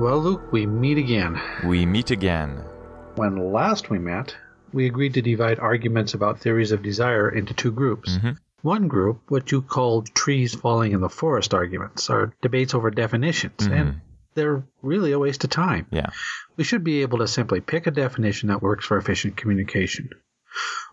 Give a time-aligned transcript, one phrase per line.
[0.00, 1.38] Well, Luke, we meet again.
[1.62, 2.64] We meet again.
[3.16, 4.34] When last we met,
[4.72, 8.16] we agreed to divide arguments about theories of desire into two groups.
[8.16, 8.30] Mm-hmm.
[8.62, 13.66] One group, what you call trees falling in the forest arguments, are debates over definitions,
[13.66, 14.00] and
[14.32, 15.86] they're really a waste of time.
[15.90, 16.08] Yeah.
[16.56, 20.08] We should be able to simply pick a definition that works for efficient communication.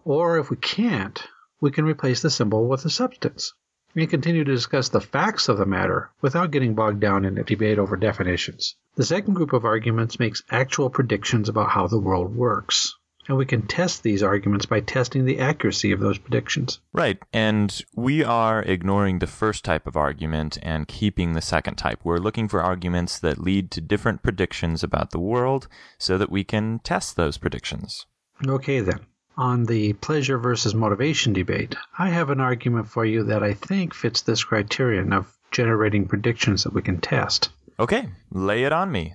[0.03, 1.25] Or if we can't,
[1.61, 3.53] we can replace the symbol with a substance
[3.97, 7.43] and continue to discuss the facts of the matter without getting bogged down in a
[7.43, 8.75] debate over definitions.
[8.95, 12.95] The second group of arguments makes actual predictions about how the world works.
[13.27, 16.79] And we can test these arguments by testing the accuracy of those predictions.
[16.93, 17.19] Right.
[17.33, 21.99] And we are ignoring the first type of argument and keeping the second type.
[22.03, 26.45] We're looking for arguments that lead to different predictions about the world so that we
[26.45, 28.05] can test those predictions.
[28.47, 29.07] Okay, then.
[29.37, 33.93] On the pleasure versus motivation debate, I have an argument for you that I think
[33.93, 37.49] fits this criterion of generating predictions that we can test.
[37.79, 39.13] Okay, lay it on me.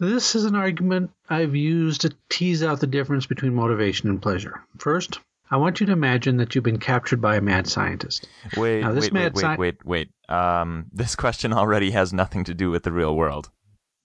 [0.00, 4.62] This is an argument I've used to tease out the difference between motivation and pleasure.
[4.78, 5.20] First,
[5.50, 8.26] I want you to imagine that you've been captured by a mad scientist.
[8.56, 10.34] Wait, Now, wait, mad wait, sci- wait, wait, wait.
[10.34, 13.50] Um, this question already has nothing to do with the real world.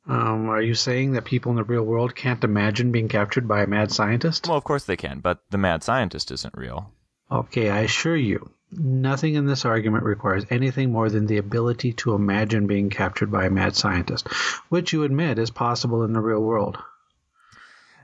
[0.08, 3.61] Um, are you saying that people in the real world can't imagine being captured by
[3.61, 4.47] a mad scientist?
[4.47, 6.91] Well, of course they can, but the mad scientist isn't real.
[7.31, 12.16] Okay, I assure you, nothing in this argument requires anything more than the ability to
[12.16, 14.28] imagine being captured by a mad scientist,
[14.69, 16.78] which you admit is possible in the real world.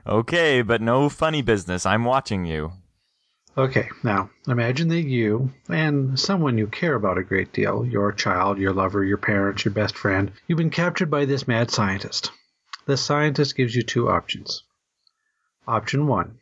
[0.06, 1.84] Okay, but no funny business.
[1.84, 2.72] I'm watching you.
[3.58, 8.58] Okay, now imagine that you and someone you care about a great deal, your child,
[8.58, 12.32] your lover, your parents, your best friend, you've been captured by this mad scientist.
[12.84, 14.62] The scientist gives you two options.
[15.66, 16.38] Option one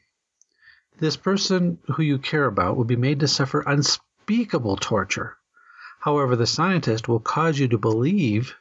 [0.99, 5.37] this person who you care about will be made to suffer unspeakable torture.
[6.01, 8.55] However, the scientist will cause you to believe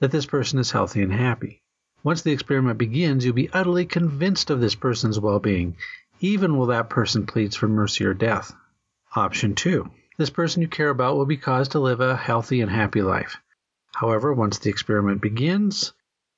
[0.00, 1.62] that this person is healthy and happy.
[2.02, 5.76] Once the experiment begins, you'll be utterly convinced of this person's well being,
[6.20, 8.54] even while that person pleads for mercy or death.
[9.16, 9.90] Option 2.
[10.18, 13.38] This person you care about will be caused to live a healthy and happy life.
[13.94, 15.92] However, once the experiment begins,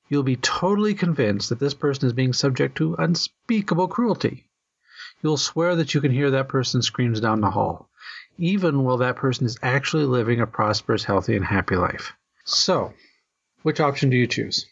[0.07, 4.45] you'll be totally convinced that this person is being subject to unspeakable cruelty.
[5.21, 7.89] You'll swear that you can hear that person's screams down the hall,
[8.37, 12.13] even while that person is actually living a prosperous, healthy, and happy life.
[12.45, 12.93] So,
[13.61, 14.65] which option do you choose?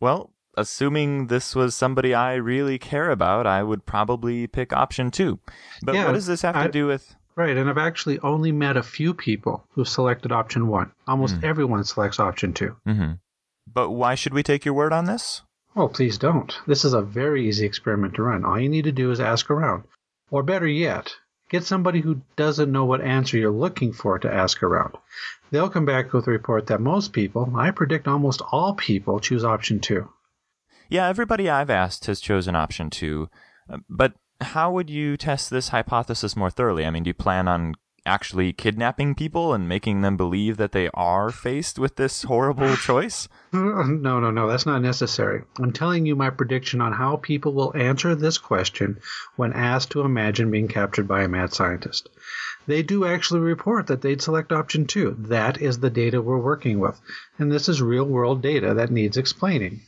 [0.00, 5.38] Well, assuming this was somebody I really care about, I would probably pick option two.
[5.82, 7.14] But Yeah, what does this have I- to do with.
[7.36, 10.92] Right, and I've actually only met a few people who selected option one.
[11.06, 12.76] Almost everyone selects option two.
[12.84, 13.12] hmm
[13.72, 15.42] But why should we take your word on this?
[15.76, 16.52] Oh, please don't.
[16.66, 18.44] This is a very easy experiment to run.
[18.44, 19.84] All you need to do is ask around.
[20.30, 21.14] Or better yet,
[21.48, 24.96] get somebody who doesn't know what answer you're looking for to ask around.
[25.50, 29.44] They'll come back with a report that most people, I predict almost all people, choose
[29.44, 30.08] option two.
[30.90, 33.30] Yeah, everybody I've asked has chosen option two.
[33.72, 36.84] Uh, But how would you test this hypothesis more thoroughly?
[36.84, 40.88] I mean, do you plan on actually kidnapping people and making them believe that they
[40.94, 43.28] are faced with this horrible choice?
[43.52, 45.42] No, no, no, that's not necessary.
[45.60, 48.98] I'm telling you my prediction on how people will answer this question
[49.36, 52.08] when asked to imagine being captured by a mad scientist.
[52.66, 55.16] They do actually report that they'd select option two.
[55.18, 57.00] That is the data we're working with,
[57.38, 59.80] and this is real world data that needs explaining.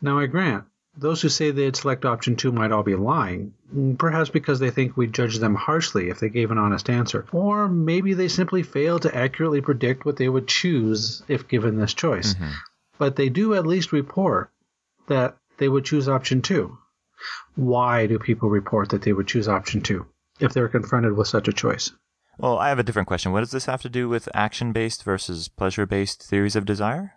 [0.00, 0.64] Now, I grant,
[0.96, 3.52] those who say they'd select option two might all be lying,
[3.98, 7.68] perhaps because they think we'd judge them harshly if they gave an honest answer, or
[7.68, 12.34] maybe they simply fail to accurately predict what they would choose if given this choice
[12.34, 12.50] mm-hmm.
[12.98, 14.50] but they do at least report
[15.08, 16.78] that they would choose option two.
[17.54, 20.06] Why do people report that they would choose option two
[20.40, 21.90] if they're confronted with such a choice?
[22.38, 23.32] Well, I have a different question.
[23.32, 27.14] What does this have to do with action based versus pleasure based theories of desire?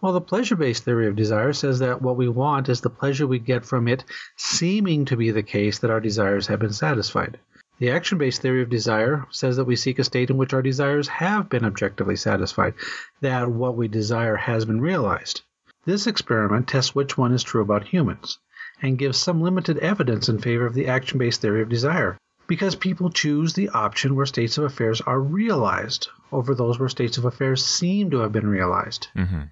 [0.00, 3.26] Well, the pleasure based theory of desire says that what we want is the pleasure
[3.26, 4.04] we get from it
[4.36, 7.40] seeming to be the case that our desires have been satisfied.
[7.80, 10.62] The action based theory of desire says that we seek a state in which our
[10.62, 12.74] desires have been objectively satisfied,
[13.22, 15.42] that what we desire has been realized.
[15.84, 18.38] This experiment tests which one is true about humans
[18.80, 22.16] and gives some limited evidence in favor of the action based theory of desire
[22.46, 27.18] because people choose the option where states of affairs are realized over those where states
[27.18, 29.08] of affairs seem to have been realized.
[29.16, 29.42] hmm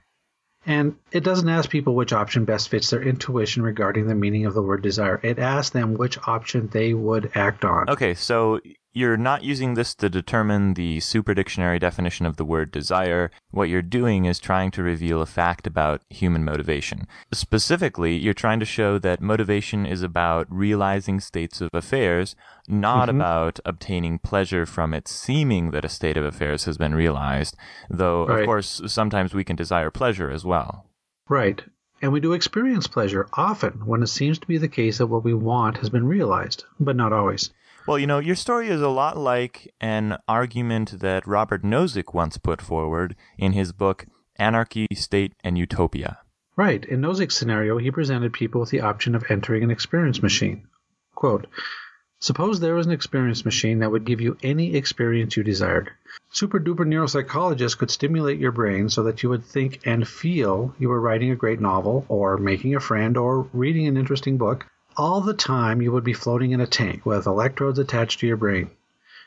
[0.67, 4.55] And it doesn't ask people which option best fits their intuition regarding the meaning of
[4.55, 5.21] the word desire.
[5.23, 7.89] It asks them which option they would act on.
[7.89, 8.61] Okay, so
[8.96, 13.31] you're not using this to determine the superdictionary definition of the word desire.
[13.50, 17.06] What you're doing is trying to reveal a fact about human motivation.
[17.31, 23.20] Specifically, you're trying to show that motivation is about realizing states of affairs, not mm-hmm.
[23.20, 27.54] about obtaining pleasure from it seeming that a state of affairs has been realized,
[27.90, 30.87] though, of course, sometimes we can desire pleasure as well.
[31.28, 31.62] Right.
[32.00, 35.22] And we do experience pleasure often when it seems to be the case that what
[35.22, 37.50] we want has been realized, but not always.
[37.87, 42.37] Well, you know, your story is a lot like an argument that Robert Nozick once
[42.37, 46.19] put forward in his book Anarchy, State, and Utopia.
[46.56, 46.85] Right.
[46.85, 50.67] In Nozick's scenario, he presented people with the option of entering an experience machine.
[51.15, 51.47] Quote,
[52.19, 55.93] Suppose there was an experience machine that would give you any experience you desired.
[56.32, 60.89] Super duper neuropsychologists could stimulate your brain so that you would think and feel you
[60.89, 65.20] were writing a great novel, or making a friend, or reading an interesting book, all
[65.20, 68.70] the time you would be floating in a tank with electrodes attached to your brain.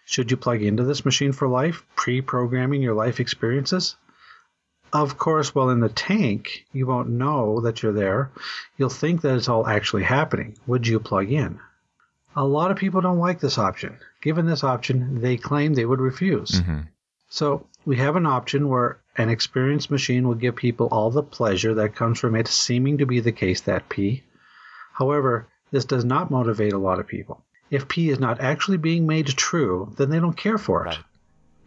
[0.05, 3.95] Should you plug into this machine for life, pre programming your life experiences?
[4.91, 8.31] Of course, while in the tank, you won't know that you're there.
[8.77, 10.57] You'll think that it's all actually happening.
[10.65, 11.59] Would you plug in?
[12.35, 13.97] A lot of people don't like this option.
[14.21, 16.51] Given this option, they claim they would refuse.
[16.51, 16.79] Mm-hmm.
[17.29, 21.75] So we have an option where an experience machine will give people all the pleasure
[21.75, 24.23] that comes from it seeming to be the case that P.
[24.93, 27.43] However, this does not motivate a lot of people.
[27.69, 30.89] If P is not actually being made true, then they don't care for it.
[30.89, 30.99] Right.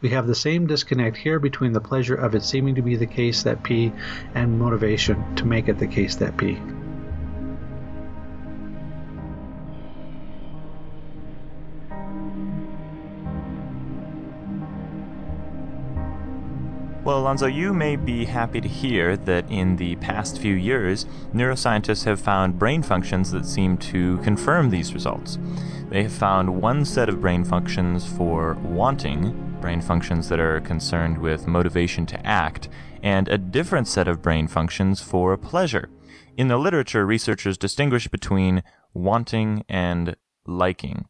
[0.01, 3.07] We have the same disconnect here between the pleasure of it seeming to be the
[3.07, 3.93] case that P
[4.35, 6.59] and motivation to make it the case that P.
[17.05, 21.05] Well, Alonzo, you may be happy to hear that in the past few years,
[21.35, 25.37] neuroscientists have found brain functions that seem to confirm these results.
[25.89, 31.19] They have found one set of brain functions for wanting, brain functions that are concerned
[31.19, 32.69] with motivation to act,
[33.03, 35.91] and a different set of brain functions for pleasure.
[36.37, 38.63] In the literature, researchers distinguish between
[38.95, 40.15] wanting and
[40.47, 41.07] liking.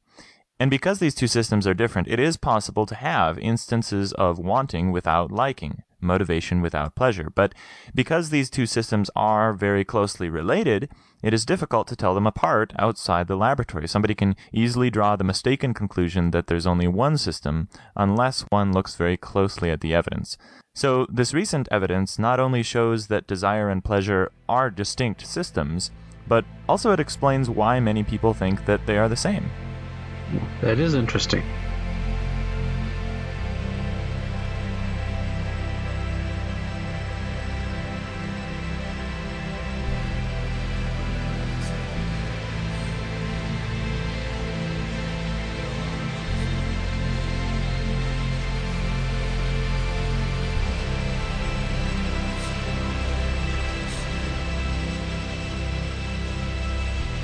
[0.63, 4.93] And because these two systems are different, it is possible to have instances of wanting
[4.93, 7.31] without liking, motivation without pleasure.
[7.35, 7.53] But
[7.97, 10.89] because these two systems are very closely related,
[11.21, 13.89] it is difficult to tell them apart outside the laboratory.
[13.89, 18.95] Somebody can easily draw the mistaken conclusion that there's only one system unless one looks
[18.95, 20.39] very closely at the evidence.
[20.77, 25.91] So, this recent evidence not only shows that desire and pleasure are distinct systems,
[26.29, 29.51] but also it explains why many people think that they are the same.
[30.61, 31.43] That is interesting.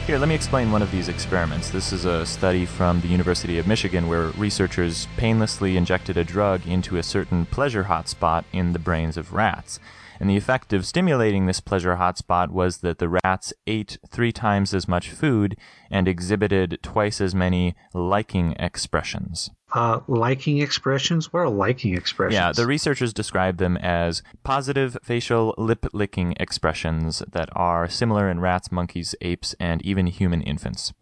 [0.09, 1.69] Here, let me explain one of these experiments.
[1.69, 6.67] This is a study from the University of Michigan where researchers painlessly injected a drug
[6.67, 9.79] into a certain pleasure hotspot in the brains of rats.
[10.21, 14.75] And the effect of stimulating this pleasure hotspot was that the rats ate three times
[14.75, 15.57] as much food
[15.91, 19.51] and exhibited twice as many liking expressions.
[19.73, 21.33] Uh, liking expressions?
[21.33, 22.35] What are liking expressions?
[22.35, 28.41] Yeah, the researchers describe them as positive facial lip licking expressions that are similar in
[28.41, 30.93] rats, monkeys, apes, and even human infants.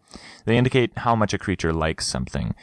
[0.45, 2.55] They indicate how much a creature likes something.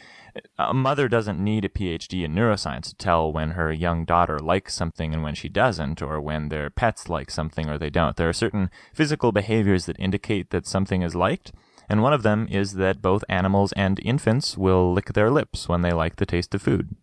[0.58, 4.74] A mother doesn't need a PhD in neuroscience to tell when her young daughter likes
[4.74, 8.16] something and when she doesn't, or when their pets like something or they don't.
[8.16, 11.52] There are certain physical behaviors that indicate that something is liked,
[11.88, 15.82] and one of them is that both animals and infants will lick their lips when
[15.82, 16.96] they like the taste of food.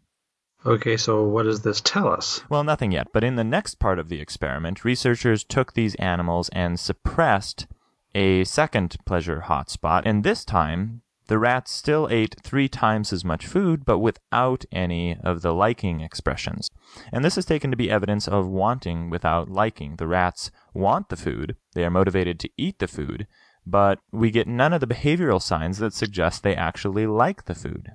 [0.65, 2.43] Okay, so what does this tell us?
[2.49, 6.49] Well, nothing yet, but in the next part of the experiment, researchers took these animals
[6.49, 7.65] and suppressed
[8.13, 13.47] a second pleasure hotspot, and this time the rats still ate three times as much
[13.47, 16.69] food, but without any of the liking expressions.
[17.11, 19.95] And this is taken to be evidence of wanting without liking.
[19.95, 23.27] The rats want the food, they are motivated to eat the food,
[23.65, 27.91] but we get none of the behavioral signs that suggest they actually like the food.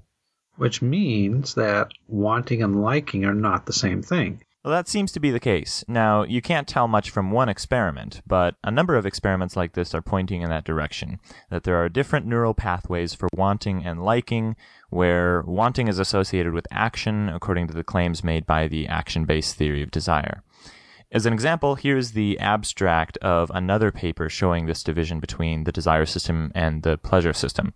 [0.56, 4.42] Which means that wanting and liking are not the same thing.
[4.66, 5.84] Well, that seems to be the case.
[5.86, 9.94] Now, you can't tell much from one experiment, but a number of experiments like this
[9.94, 11.20] are pointing in that direction.
[11.50, 14.56] That there are different neural pathways for wanting and liking,
[14.90, 19.54] where wanting is associated with action, according to the claims made by the action based
[19.54, 20.42] theory of desire.
[21.12, 26.06] As an example, here's the abstract of another paper showing this division between the desire
[26.06, 27.72] system and the pleasure system.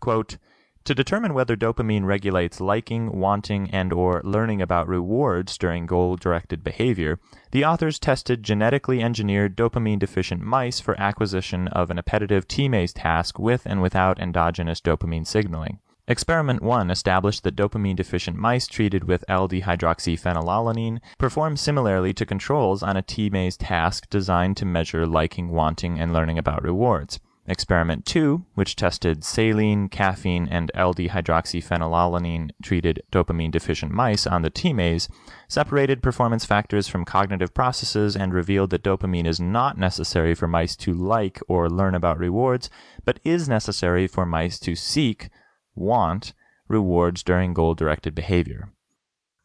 [0.00, 0.38] Quote,
[0.84, 7.18] to determine whether dopamine regulates liking, wanting, and or learning about rewards during goal-directed behavior,
[7.50, 13.62] the authors tested genetically engineered dopamine-deficient mice for acquisition of an appetitive T-maze task with
[13.66, 15.78] and without endogenous dopamine signaling.
[16.08, 22.96] Experiment 1 established that dopamine deficient mice treated with L-dihydroxyphenylalanine performed similarly to controls on
[22.96, 27.20] a T-maze task designed to measure liking, wanting, and learning about rewards.
[27.48, 35.08] Experiment 2, which tested saline, caffeine, and L-dihydroxyphenylalanine treated dopamine deficient mice on the T-maze,
[35.48, 40.76] separated performance factors from cognitive processes and revealed that dopamine is not necessary for mice
[40.76, 42.70] to like or learn about rewards,
[43.04, 45.28] but is necessary for mice to seek,
[45.74, 46.34] want,
[46.68, 48.72] rewards during goal-directed behavior.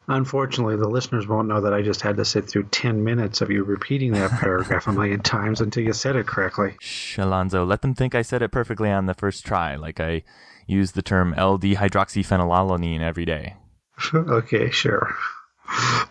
[0.10, 3.52] Unfortunately, the listeners won't know that I just had to sit through 10 minutes of
[3.52, 6.76] you repeating that paragraph a million times until you said it correctly.
[6.80, 10.24] Shh, Alonzo, let them think I said it perfectly on the first try, like I
[10.66, 13.56] use the term L-dihydroxyphenylalanine every day.
[14.14, 15.14] okay, sure.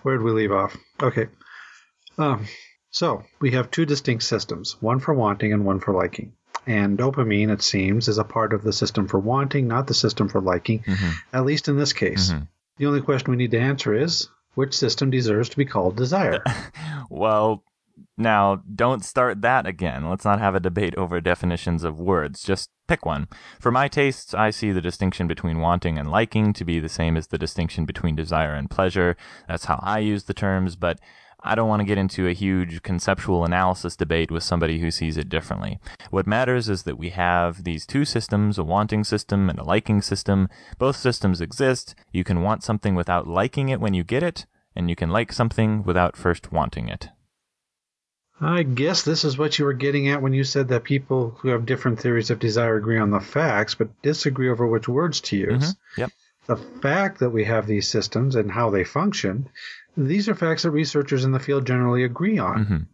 [0.02, 0.76] Where'd we leave off?
[1.02, 1.28] Okay.
[2.18, 2.46] Um,
[2.90, 6.32] so, we have two distinct systems, one for wanting and one for liking.
[6.66, 10.28] And dopamine, it seems, is a part of the system for wanting, not the system
[10.28, 11.10] for liking, Mm-hmm.
[11.36, 12.32] at least in this case.
[12.78, 16.42] The only question we need to answer is which system deserves to be called desire?
[17.08, 17.62] Well,
[18.18, 20.08] now don't start that again.
[20.08, 22.42] Let's not have a debate over definitions of words.
[22.42, 23.28] Just pick one.
[23.60, 27.16] For my tastes, I see the distinction between wanting and liking to be the same
[27.16, 29.16] as the distinction between desire and pleasure.
[29.46, 30.98] That's how I use the terms, but
[31.42, 35.16] I don't want to get into a huge conceptual analysis debate with somebody who sees
[35.16, 35.78] it differently.
[36.10, 40.02] What matters is that we have these two systems, a wanting system and a liking
[40.02, 40.48] system.
[40.78, 41.94] Both systems exist.
[42.12, 45.32] You can want something without liking it when you get it, and you can like
[45.32, 47.10] something without first wanting it.
[48.40, 51.48] I guess this is what you were getting at when you said that people who
[51.48, 55.36] have different theories of desire agree on the facts but disagree over which words to
[55.36, 55.72] use.
[55.72, 56.00] Mm-hmm.
[56.02, 56.10] Yep.
[56.46, 59.48] The fact that we have these systems and how they function,
[59.96, 62.66] these are facts that researchers in the field generally agree on.
[62.66, 62.86] Mhm.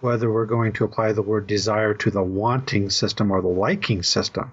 [0.00, 4.02] Whether we're going to apply the word desire to the wanting system or the liking
[4.02, 4.52] system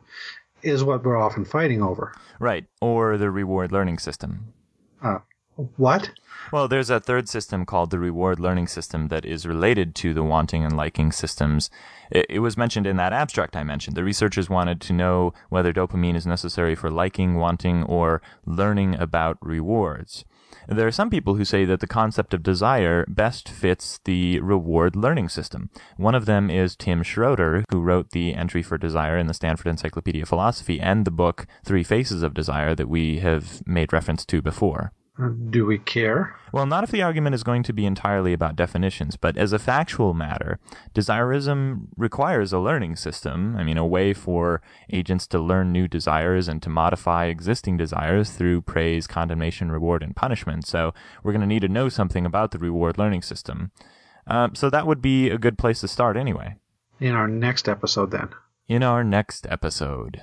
[0.62, 2.14] is what we're often fighting over.
[2.40, 2.66] Right.
[2.82, 4.54] Or the reward learning system.
[5.02, 5.20] Uh,
[5.78, 6.12] what?
[6.52, 10.24] Well, there's a third system called the reward learning system that is related to the
[10.24, 11.70] wanting and liking systems.
[12.12, 13.96] It, it was mentioned in that abstract I mentioned.
[13.98, 19.38] The researchers wanted to know whether dopamine is necessary for liking, wanting, or learning about
[19.42, 20.26] rewards.
[20.68, 24.96] There are some people who say that the concept of desire best fits the reward
[24.96, 25.70] learning system.
[25.96, 29.68] One of them is Tim Schroeder, who wrote the entry for desire in the Stanford
[29.68, 34.25] Encyclopedia of Philosophy and the book Three Faces of Desire that we have made reference
[34.25, 34.92] to before.
[35.50, 36.36] Do we care?
[36.52, 39.60] Well, not if the argument is going to be entirely about definitions, but as a
[39.60, 40.60] factual matter,
[40.94, 43.56] desirism requires a learning system.
[43.58, 48.32] I mean, a way for agents to learn new desires and to modify existing desires
[48.32, 50.68] through praise, condemnation, reward, and punishment.
[50.68, 50.94] So
[51.24, 53.72] we're going to need to know something about the reward learning system.
[54.28, 56.56] Uh, so that would be a good place to start anyway.
[57.00, 58.30] In our next episode, then.
[58.68, 60.20] In our next episode.